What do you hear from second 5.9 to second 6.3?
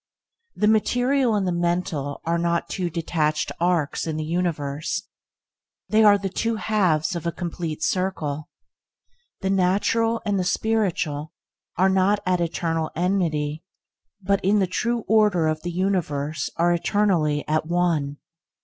are the